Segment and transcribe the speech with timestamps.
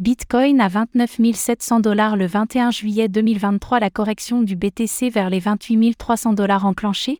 [0.00, 5.40] Bitcoin à 29 700 dollars le 21 juillet 2023 La correction du BTC vers les
[5.40, 7.18] 28 300 dollars enclenchée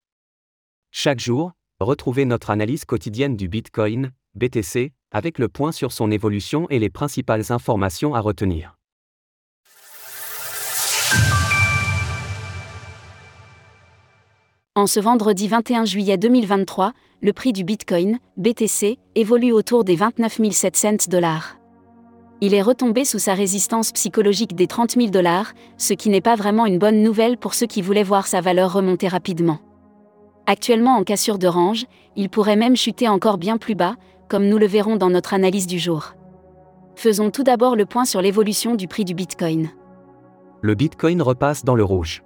[0.91, 6.67] Chaque jour, retrouvez notre analyse quotidienne du Bitcoin, BTC, avec le point sur son évolution
[6.71, 8.79] et les principales informations à retenir.
[14.75, 20.41] En ce vendredi 21 juillet 2023, le prix du Bitcoin, BTC, évolue autour des 29
[20.51, 21.60] 700 dollars
[22.41, 26.37] il est retombé sous sa résistance psychologique des 30 000 dollars, ce qui n'est pas
[26.37, 29.59] vraiment une bonne nouvelle pour ceux qui voulaient voir sa valeur remonter rapidement.
[30.47, 31.85] Actuellement en cassure de range,
[32.17, 33.97] il pourrait même chuter encore bien plus bas,
[34.29, 36.15] comme nous le verrons dans notre analyse du jour.
[36.97, 39.71] Faisons tout d'abord le point sur l'évolution du prix du Bitcoin.
[40.63, 42.23] Le Bitcoin repasse dans le rouge.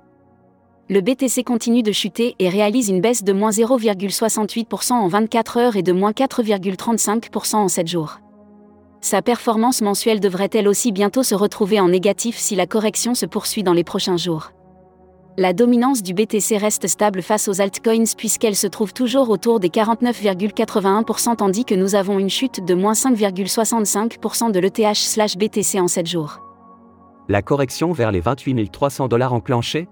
[0.91, 5.77] Le BTC continue de chuter et réalise une baisse de moins 0,68% en 24 heures
[5.77, 8.19] et de moins 4,35% en 7 jours
[9.05, 13.63] sa performance mensuelle devrait-elle aussi bientôt se retrouver en négatif si la correction se poursuit
[13.63, 14.53] dans les prochains jours
[15.37, 19.69] La dominance du BTC reste stable face aux altcoins puisqu'elle se trouve toujours autour des
[19.69, 26.41] 49,81% tandis que nous avons une chute de moins 5,65% de l'ETH/BTC en 7 jours.
[27.29, 29.87] La correction vers les 28 300 dollars enclenchée?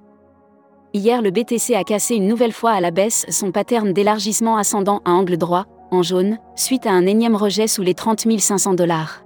[0.94, 5.02] Hier le BTC a cassé une nouvelle fois à la baisse son pattern d'élargissement ascendant
[5.04, 9.24] à angle droit, en jaune, suite à un énième rejet sous les 30 500 dollars.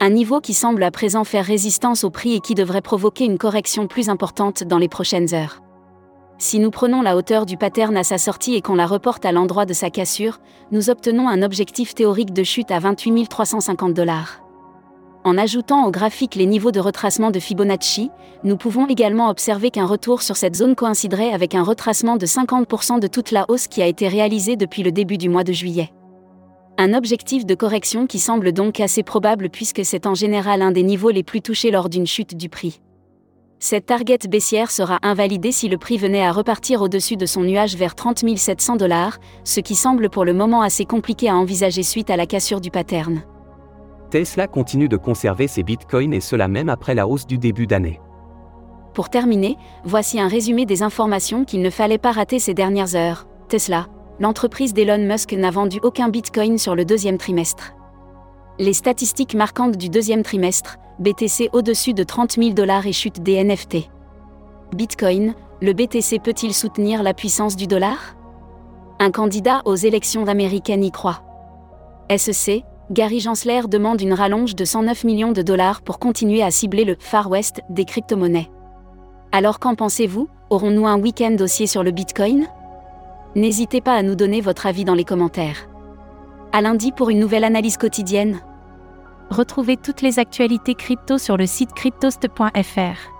[0.00, 3.38] Un niveau qui semble à présent faire résistance au prix et qui devrait provoquer une
[3.38, 5.62] correction plus importante dans les prochaines heures.
[6.38, 9.32] Si nous prenons la hauteur du pattern à sa sortie et qu'on la reporte à
[9.32, 10.38] l'endroit de sa cassure,
[10.70, 14.45] nous obtenons un objectif théorique de chute à 28 350 dollars.
[15.26, 18.12] En ajoutant au graphique les niveaux de retracement de Fibonacci,
[18.44, 23.00] nous pouvons également observer qu'un retour sur cette zone coïnciderait avec un retracement de 50%
[23.00, 25.90] de toute la hausse qui a été réalisée depuis le début du mois de juillet.
[26.78, 30.84] Un objectif de correction qui semble donc assez probable puisque c'est en général un des
[30.84, 32.80] niveaux les plus touchés lors d'une chute du prix.
[33.58, 37.74] Cette target baissière sera invalidée si le prix venait à repartir au-dessus de son nuage
[37.74, 42.10] vers 30 700 dollars, ce qui semble pour le moment assez compliqué à envisager suite
[42.10, 43.24] à la cassure du pattern.
[44.10, 48.00] Tesla continue de conserver ses bitcoins et cela même après la hausse du début d'année.
[48.94, 53.26] Pour terminer, voici un résumé des informations qu'il ne fallait pas rater ces dernières heures.
[53.48, 53.88] Tesla,
[54.20, 57.74] l'entreprise d'Elon Musk n'a vendu aucun bitcoin sur le deuxième trimestre.
[58.58, 63.44] Les statistiques marquantes du deuxième trimestre, BTC au-dessus de 30 000 dollars et chute des
[63.44, 63.90] NFT.
[64.74, 68.16] Bitcoin, le BTC peut-il soutenir la puissance du dollar?
[68.98, 71.22] Un candidat aux élections américaines y croit.
[72.16, 76.84] SEC, Gary Gensler demande une rallonge de 109 millions de dollars pour continuer à cibler
[76.84, 78.48] le Far West des crypto-monnaies.
[79.32, 80.28] Alors qu'en pensez-vous?
[80.50, 82.46] Aurons-nous un week-end dossier sur le Bitcoin?
[83.34, 85.68] N'hésitez pas à nous donner votre avis dans les commentaires.
[86.52, 88.40] À lundi pour une nouvelle analyse quotidienne.
[89.30, 93.10] Retrouvez toutes les actualités crypto sur le site cryptost.fr.